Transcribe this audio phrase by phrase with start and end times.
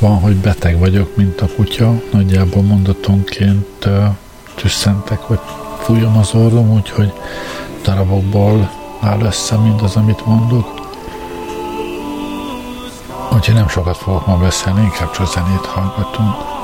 [0.00, 3.88] van, hogy beteg vagyok, mint a kutya, nagyjából mondatonként
[4.54, 5.40] tüsszentek, vagy
[5.80, 7.12] fújom az orrom, úgyhogy
[7.82, 8.70] darabokból
[9.00, 10.80] áll össze mindaz, amit mondok.
[13.32, 16.59] Úgyhogy nem sokat fogok ma beszélni, inkább csak zenét hallgatunk.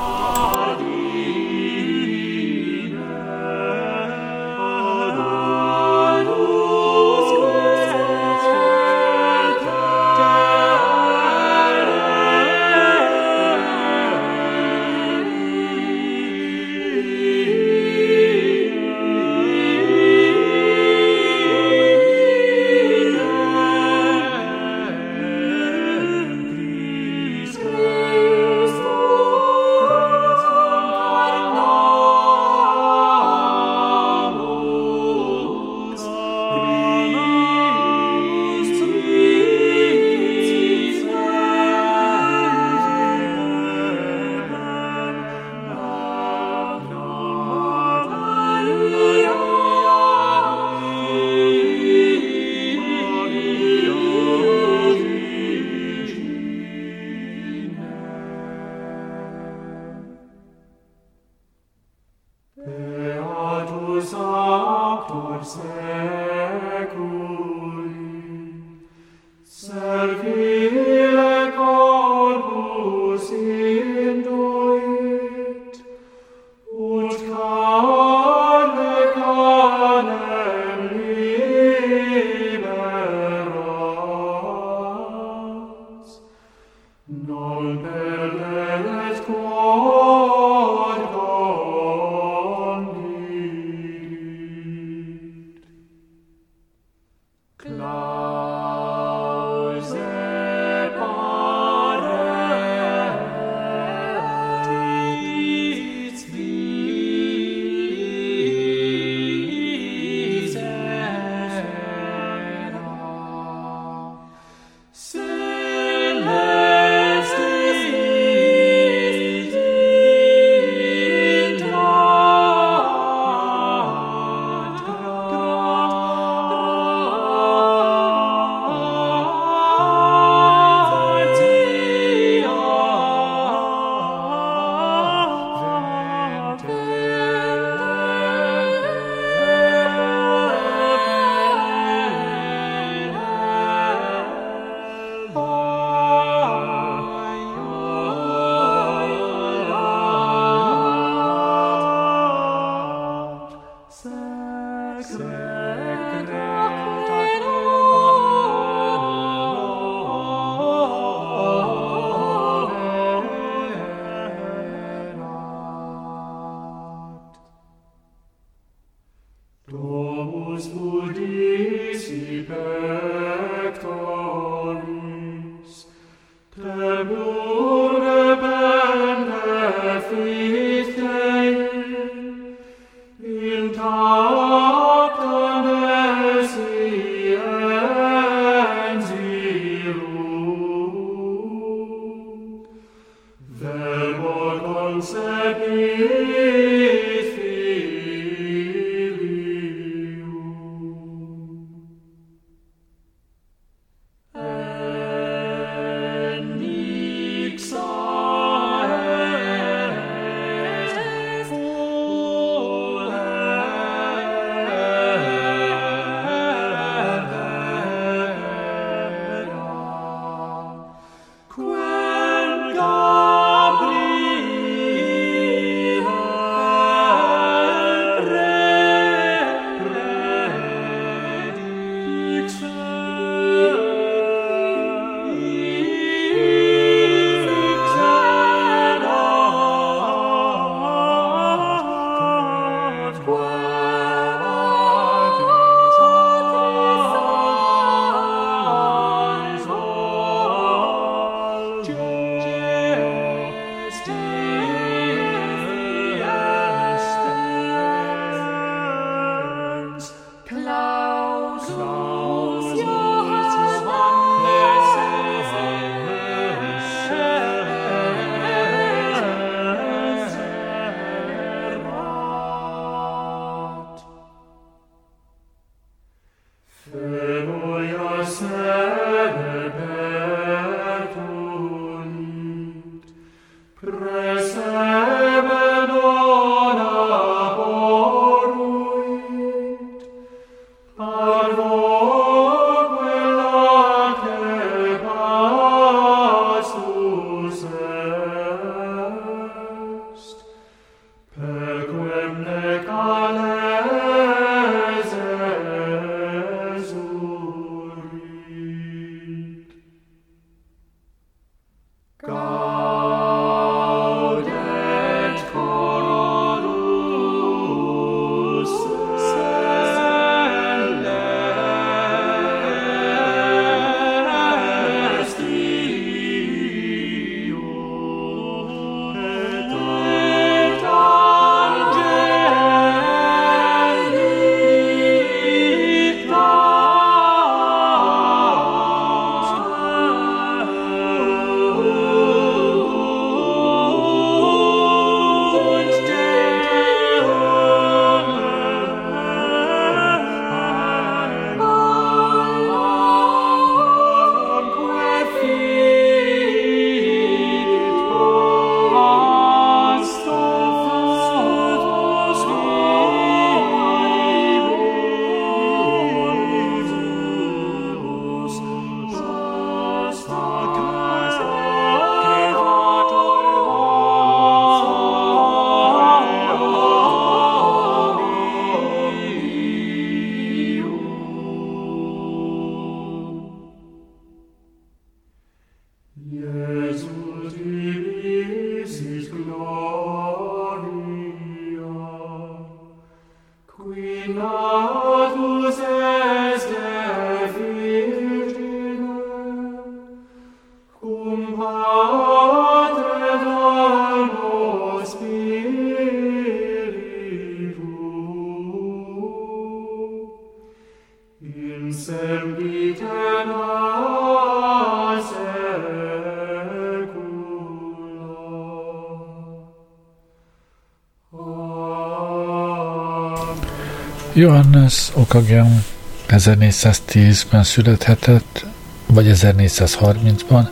[424.37, 425.83] Johannes Okagian
[426.29, 428.65] 1410-ben születhetett,
[429.05, 430.67] vagy 1430-ban,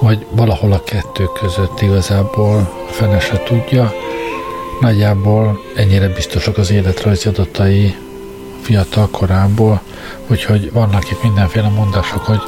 [0.00, 3.92] vagy valahol a kettő között igazából fene se tudja.
[4.80, 7.94] Nagyjából ennyire biztosak az életrajzi adatai
[8.62, 9.80] fiatal korából,
[10.26, 12.40] úgyhogy vannak itt mindenféle mondások, hogy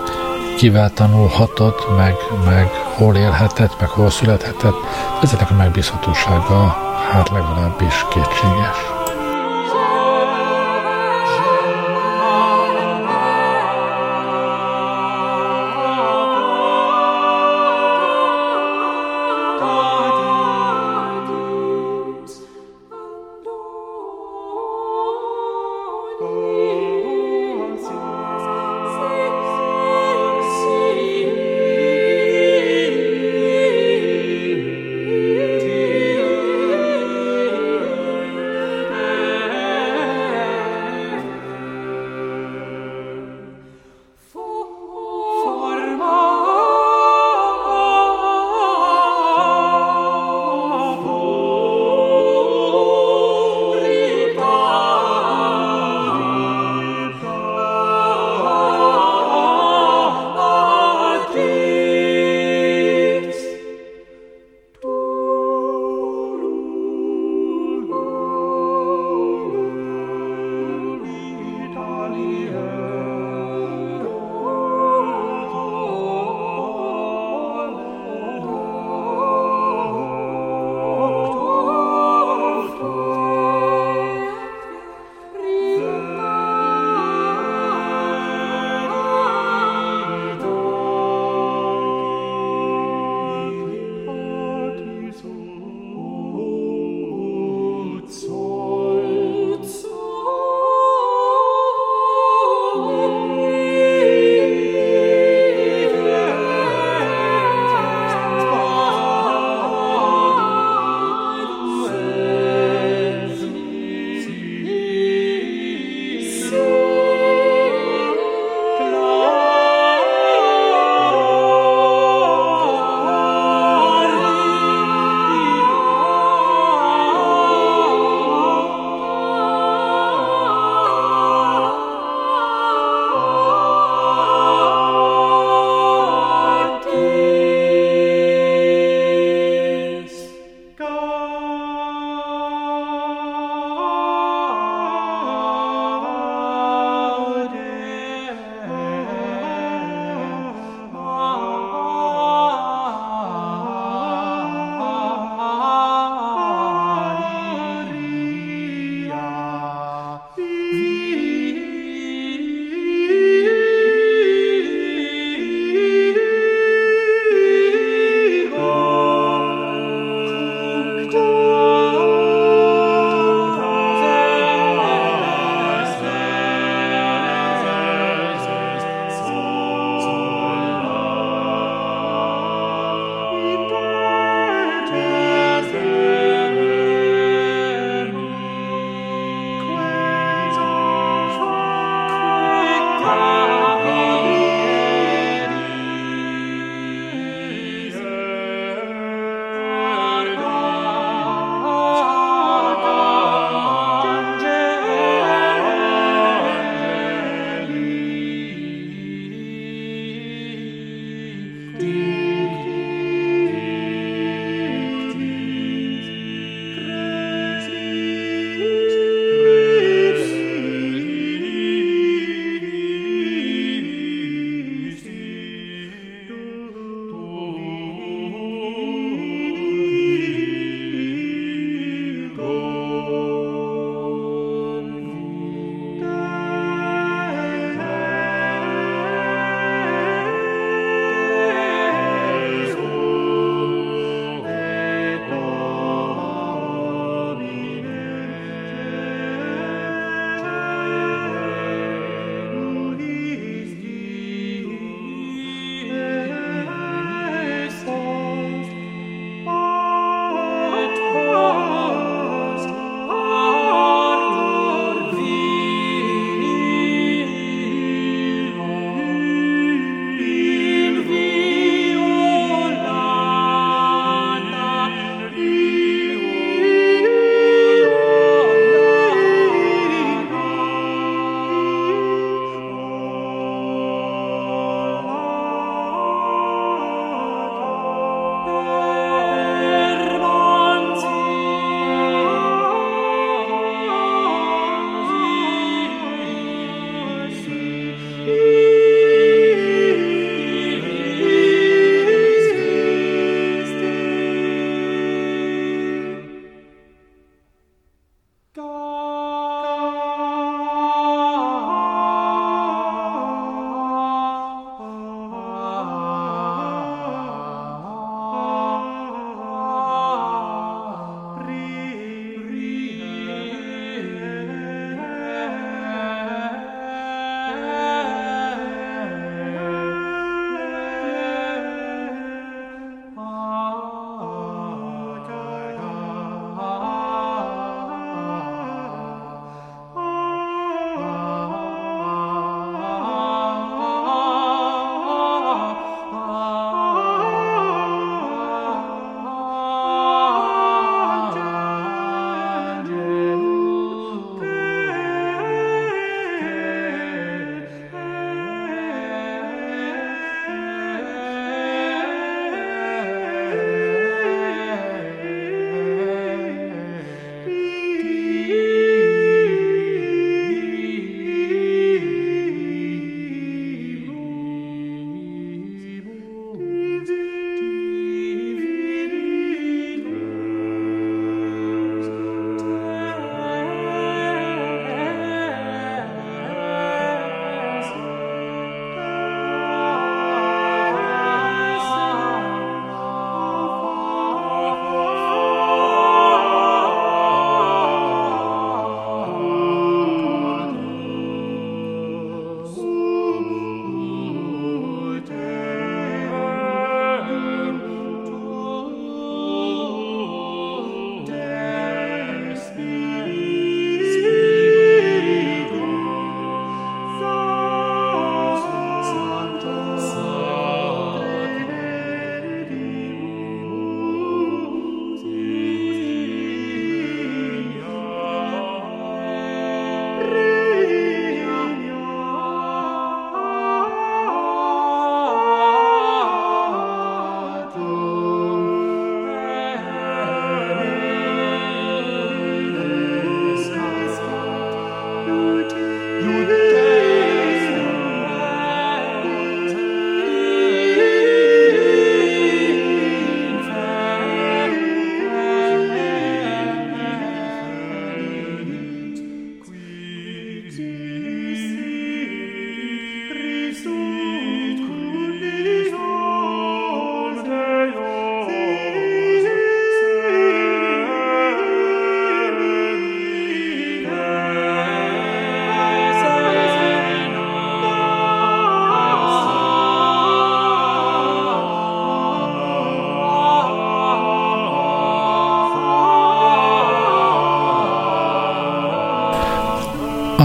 [0.57, 2.15] kivel tanulhatott, meg,
[2.45, 4.77] meg hol élhetett, meg hol születhetett.
[5.23, 6.77] Ezeknek a megbízhatósága
[7.13, 9.00] hát legalábbis kétséges.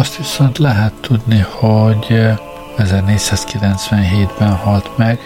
[0.06, 2.22] Azt viszont lehet tudni, hogy
[2.78, 5.20] 1497-ben halt meg,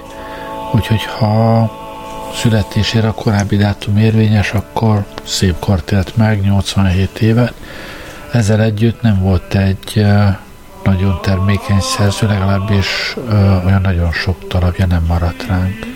[0.73, 1.71] úgyhogy ha
[2.35, 7.53] születésére a korábbi dátum érvényes, akkor szép kort élt meg, 87 évet.
[8.31, 10.05] Ezzel együtt nem volt egy
[10.83, 13.15] nagyon termékeny szerző, legalábbis
[13.65, 15.88] olyan nagyon sok darabja nem maradt ránk.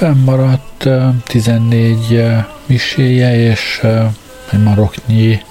[0.00, 0.88] Fennmaradt
[1.24, 2.24] 14
[2.66, 3.80] miséje és
[4.50, 5.42] egy maroknyi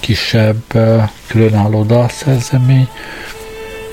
[0.00, 0.62] kisebb
[1.26, 2.88] különálló dalszerzemény.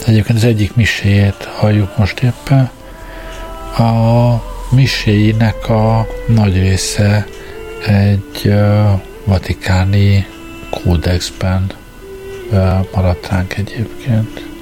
[0.06, 2.69] Egyébként az egyik miséjét halljuk most éppen.
[3.78, 4.34] A
[4.76, 7.28] miséinek a nagy része
[7.88, 8.54] egy
[9.26, 10.26] vatikáni
[10.69, 11.71] kódexben
[12.93, 14.53] maradt ránk egyébként.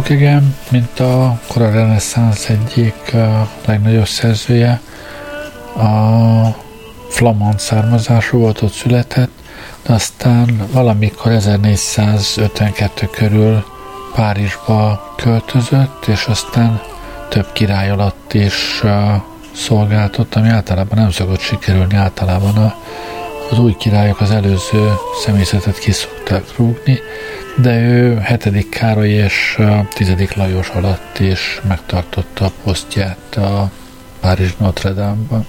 [0.00, 3.16] Okegem, mint a kora reneszánsz egyik
[3.66, 4.80] legnagyobb szerzője,
[5.76, 6.56] a
[7.08, 9.30] flamand származású volt, ott született,
[9.82, 13.64] de aztán valamikor 1452 körül
[14.14, 16.80] Párizsba költözött, és aztán
[17.28, 18.82] több király alatt is
[19.54, 22.74] szolgáltott, ami általában nem szokott sikerülni, általában a,
[23.50, 24.92] az új királyok az előző
[25.24, 27.00] személyzetet kiszokták rúgni,
[27.56, 28.68] de ő 7.
[28.68, 29.58] Károly és
[29.94, 30.14] 10.
[30.34, 33.70] Lajos alatt is megtartotta a posztját a
[34.20, 35.46] Párizs Notre Dame-ban.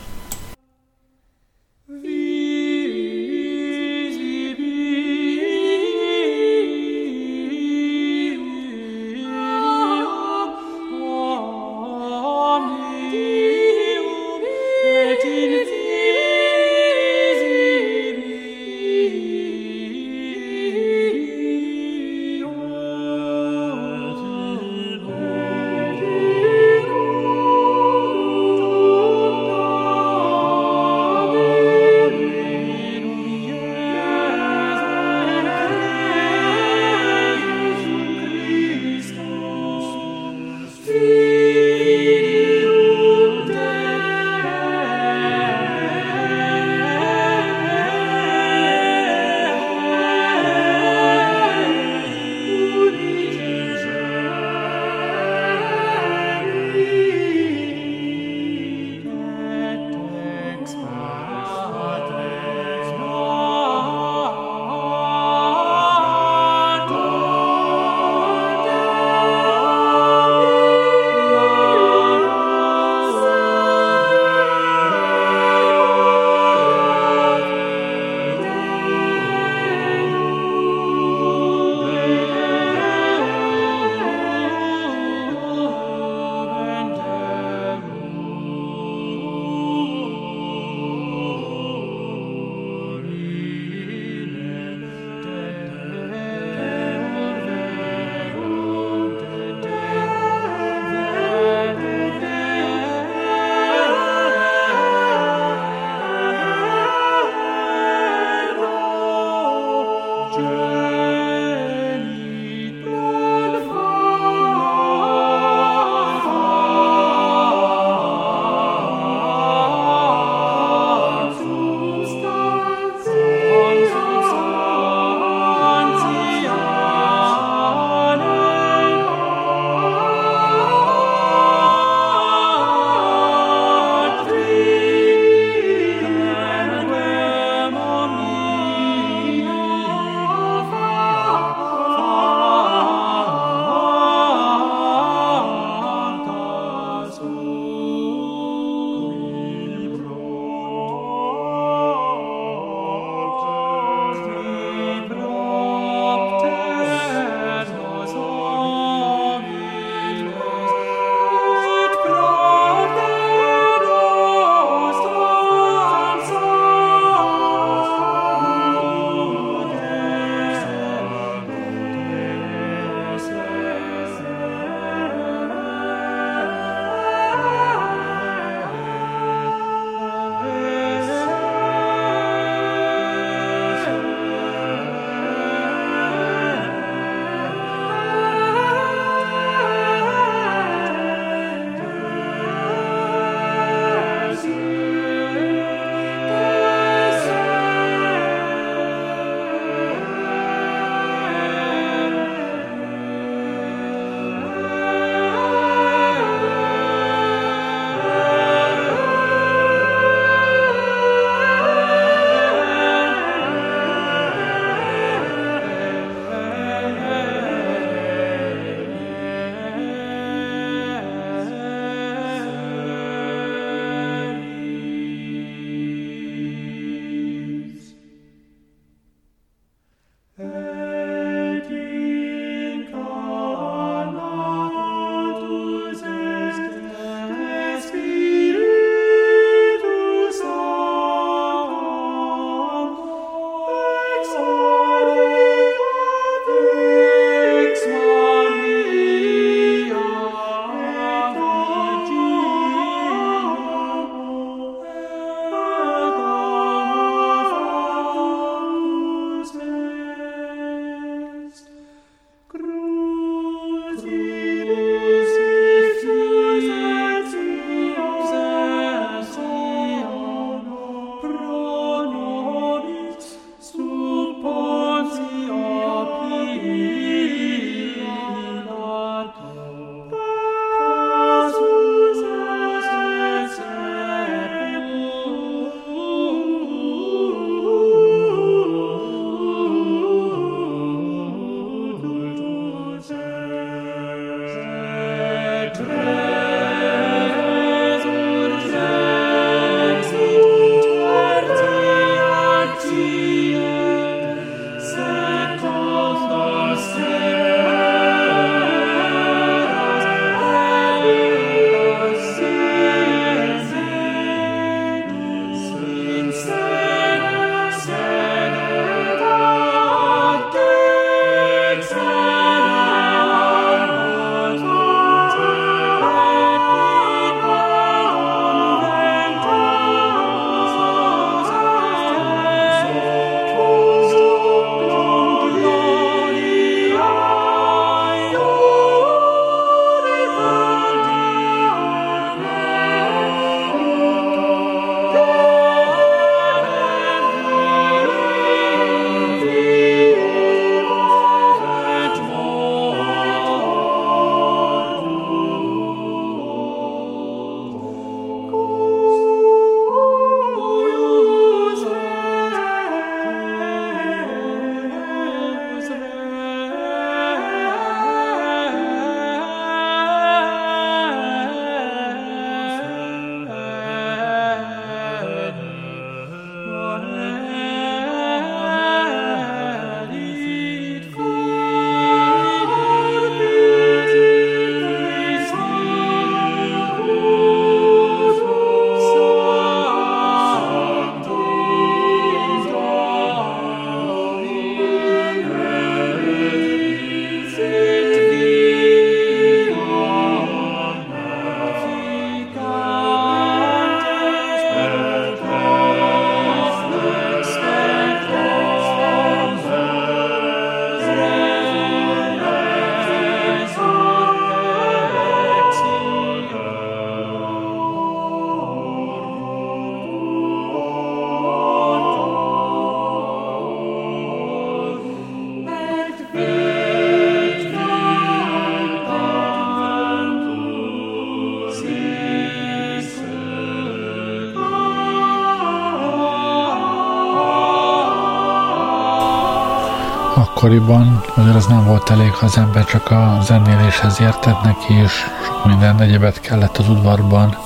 [440.61, 445.11] Akkoriban azért az nem volt elég, ha az ember csak a zenéléshez értett neki, és
[445.45, 447.57] sok minden egyebet kellett az udvarban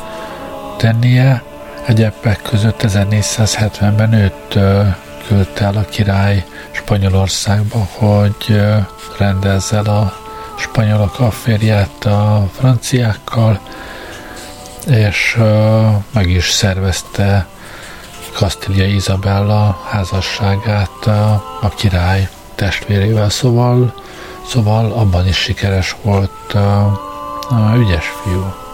[0.78, 1.44] tennie.
[1.86, 4.60] Egyebek között 1470-ben őt
[5.28, 8.62] küldte el a király Spanyolországba, hogy
[9.18, 10.14] rendezze a
[10.58, 13.60] spanyolok afférját a franciákkal,
[14.88, 15.38] és
[16.14, 17.48] meg is szervezte
[18.34, 21.06] Kastília Izabella házasságát
[21.62, 23.94] a király testvérével, szóval,
[24.48, 28.65] szóval abban is sikeres volt a ügyes fiú.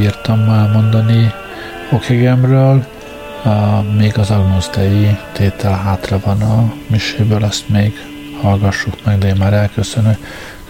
[0.00, 1.32] Bírtam elmondani
[1.92, 2.84] Okegemről.
[3.96, 7.92] Még az Agnus Dei tétel hátra van a miséből, azt még
[8.42, 10.16] hallgassuk meg, de én már elköszönök.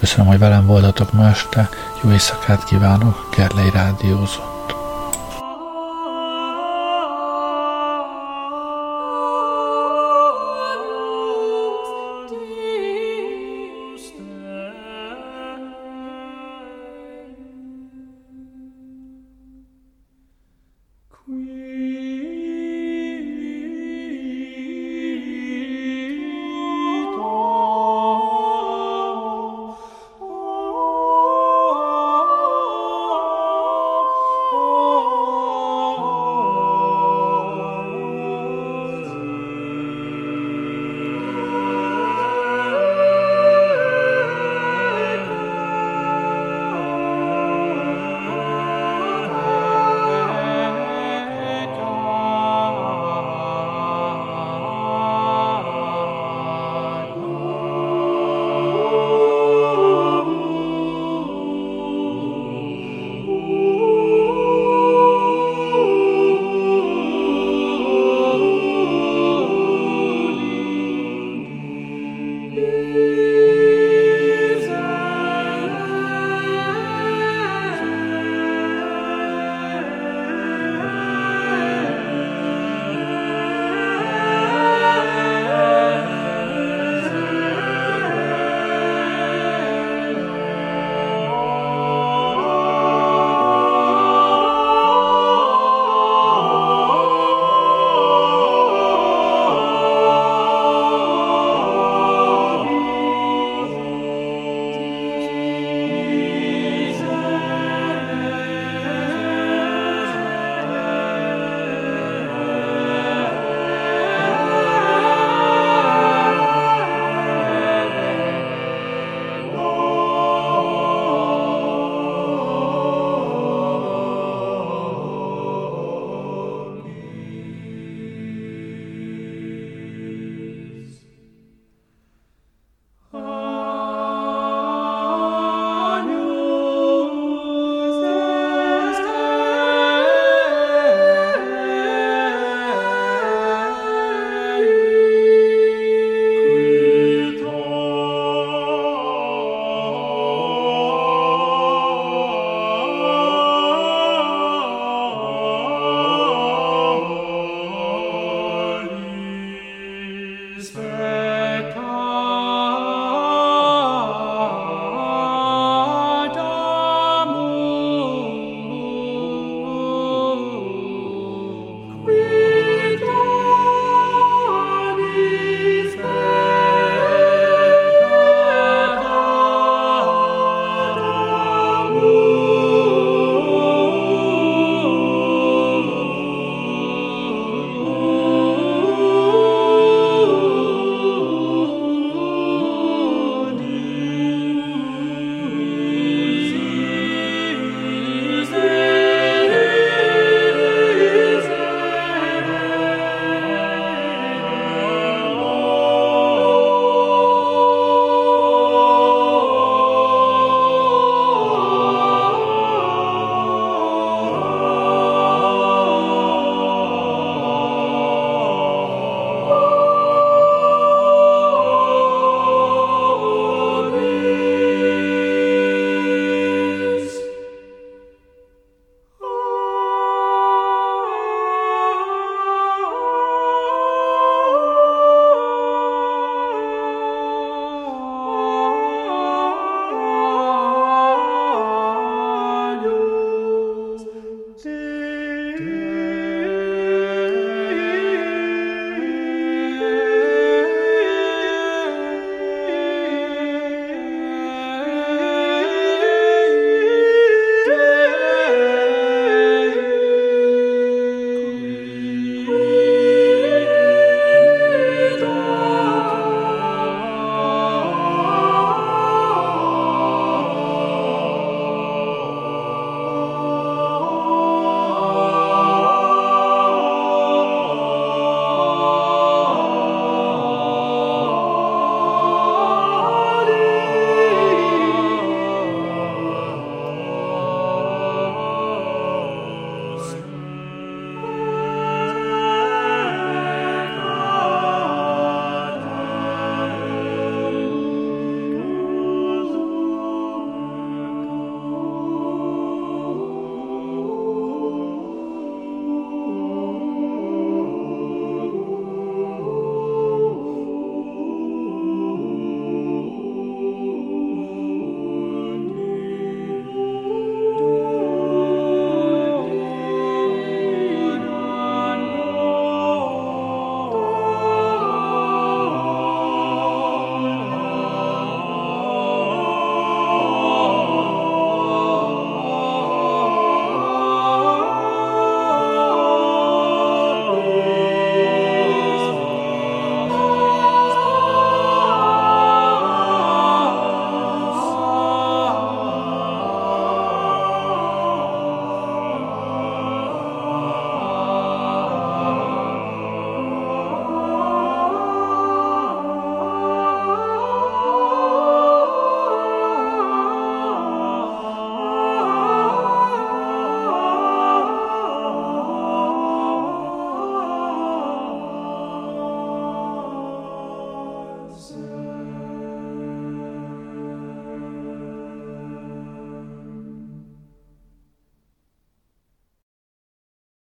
[0.01, 1.68] Köszönöm, hogy velem voltatok ma este.
[2.03, 4.49] Jó éjszakát kívánok, Gerlei Rádiózó.